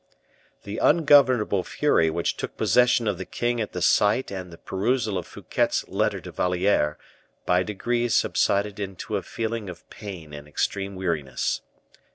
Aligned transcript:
The 0.63 0.79
ungovernable 0.79 1.63
fury 1.63 2.09
which 2.09 2.35
took 2.35 2.57
possession 2.57 3.07
of 3.07 3.19
the 3.19 3.23
king 3.23 3.61
at 3.61 3.71
the 3.71 3.83
sight 3.83 4.31
and 4.31 4.47
at 4.47 4.49
the 4.49 4.57
perusal 4.57 5.15
of 5.15 5.27
Fouquet's 5.27 5.87
letter 5.87 6.19
to 6.21 6.29
La 6.31 6.35
Valliere 6.37 6.97
by 7.45 7.61
degrees 7.61 8.15
subsided 8.15 8.79
into 8.79 9.15
a 9.15 9.21
feeling 9.21 9.69
of 9.69 9.87
pain 9.91 10.33
and 10.33 10.47
extreme 10.47 10.95
weariness. 10.95 11.61